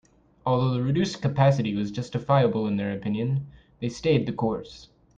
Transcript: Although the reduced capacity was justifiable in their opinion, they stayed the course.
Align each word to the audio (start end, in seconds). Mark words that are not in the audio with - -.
Although 0.47 0.71
the 0.73 0.81
reduced 0.81 1.21
capacity 1.21 1.75
was 1.75 1.91
justifiable 1.91 2.65
in 2.65 2.77
their 2.77 2.91
opinion, 2.91 3.45
they 3.81 3.89
stayed 3.89 4.25
the 4.25 4.33
course. 4.33 4.89